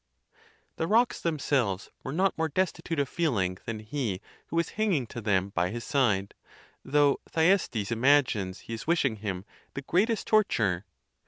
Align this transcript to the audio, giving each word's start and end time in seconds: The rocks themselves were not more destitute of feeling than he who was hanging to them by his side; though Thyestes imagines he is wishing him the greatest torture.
The 0.77 0.87
rocks 0.87 1.21
themselves 1.21 1.91
were 2.03 2.11
not 2.11 2.35
more 2.35 2.49
destitute 2.49 2.97
of 2.97 3.07
feeling 3.07 3.59
than 3.65 3.77
he 3.81 4.19
who 4.47 4.55
was 4.55 4.69
hanging 4.69 5.05
to 5.05 5.21
them 5.21 5.49
by 5.49 5.69
his 5.69 5.83
side; 5.83 6.33
though 6.83 7.19
Thyestes 7.29 7.91
imagines 7.91 8.61
he 8.61 8.73
is 8.73 8.87
wishing 8.87 9.17
him 9.17 9.45
the 9.75 9.83
greatest 9.83 10.25
torture. 10.25 10.85